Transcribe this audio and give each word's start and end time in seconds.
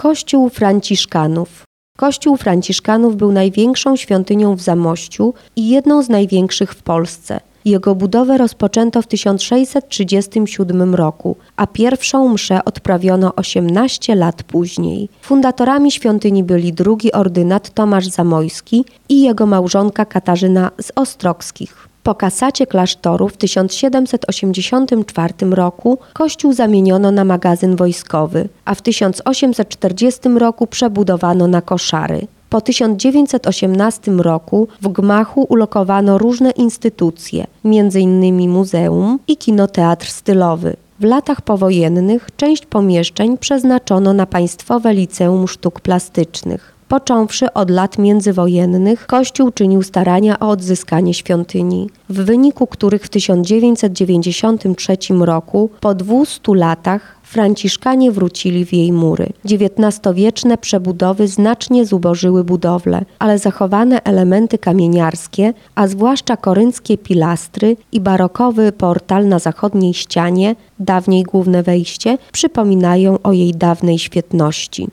Kościół 0.00 0.48
Franciszkanów. 0.48 1.62
Kościół 1.98 2.36
Franciszkanów 2.36 3.16
był 3.16 3.32
największą 3.32 3.96
świątynią 3.96 4.56
w 4.56 4.60
Zamościu 4.60 5.34
i 5.56 5.68
jedną 5.68 6.02
z 6.02 6.08
największych 6.08 6.74
w 6.74 6.82
Polsce. 6.82 7.40
Jego 7.64 7.94
budowę 7.94 8.38
rozpoczęto 8.38 9.02
w 9.02 9.06
1637 9.06 10.94
roku, 10.94 11.36
a 11.56 11.66
pierwszą 11.66 12.28
mszę 12.28 12.64
odprawiono 12.64 13.34
18 13.34 14.14
lat 14.14 14.42
później. 14.42 15.08
Fundatorami 15.22 15.92
świątyni 15.92 16.44
byli 16.44 16.72
drugi 16.72 17.12
ordynat 17.12 17.70
Tomasz 17.70 18.06
Zamojski 18.06 18.84
i 19.08 19.22
jego 19.22 19.46
małżonka 19.46 20.04
Katarzyna 20.04 20.70
z 20.80 20.92
Ostrogskich. 20.96 21.89
Po 22.02 22.14
kasacie 22.14 22.66
klasztoru 22.66 23.28
w 23.28 23.36
1784 23.36 25.34
roku 25.50 25.98
kościół 26.12 26.52
zamieniono 26.52 27.10
na 27.10 27.24
magazyn 27.24 27.76
wojskowy, 27.76 28.48
a 28.64 28.74
w 28.74 28.82
1840 28.82 30.28
roku 30.28 30.66
przebudowano 30.66 31.46
na 31.46 31.62
koszary. 31.62 32.26
Po 32.50 32.60
1918 32.60 34.12
roku 34.12 34.68
w 34.82 34.88
gmachu 34.88 35.46
ulokowano 35.48 36.18
różne 36.18 36.50
instytucje, 36.50 37.46
m.in. 37.64 38.50
muzeum 38.50 39.18
i 39.28 39.36
kinoteatr 39.36 40.06
stylowy. 40.06 40.76
W 41.00 41.04
latach 41.04 41.40
powojennych 41.40 42.28
część 42.36 42.66
pomieszczeń 42.66 43.38
przeznaczono 43.38 44.12
na 44.12 44.26
Państwowe 44.26 44.94
Liceum 44.94 45.48
Sztuk 45.48 45.80
Plastycznych. 45.80 46.79
Począwszy 46.90 47.52
od 47.52 47.70
lat 47.70 47.98
międzywojennych, 47.98 49.06
Kościół 49.06 49.50
czynił 49.50 49.82
starania 49.82 50.38
o 50.38 50.48
odzyskanie 50.48 51.14
świątyni, 51.14 51.90
w 52.08 52.24
wyniku 52.24 52.66
których 52.66 53.02
w 53.04 53.08
1993 53.08 54.96
roku, 55.20 55.70
po 55.80 55.94
200 55.94 56.54
latach, 56.54 57.20
Franciszkanie 57.30 58.12
wrócili 58.12 58.66
w 58.66 58.72
jej 58.72 58.92
mury. 58.92 59.26
XIX-wieczne 59.44 60.58
przebudowy 60.58 61.28
znacznie 61.28 61.86
zubożyły 61.86 62.44
budowlę, 62.44 63.04
ale 63.18 63.38
zachowane 63.38 64.02
elementy 64.04 64.58
kamieniarskie, 64.58 65.54
a 65.74 65.86
zwłaszcza 65.86 66.36
korynckie 66.36 66.98
pilastry 66.98 67.76
i 67.92 68.00
barokowy 68.00 68.72
portal 68.72 69.28
na 69.28 69.38
zachodniej 69.38 69.94
ścianie, 69.94 70.56
dawniej 70.78 71.22
główne 71.22 71.62
wejście, 71.62 72.18
przypominają 72.32 73.18
o 73.22 73.32
jej 73.32 73.52
dawnej 73.52 73.98
świetności. 73.98 74.88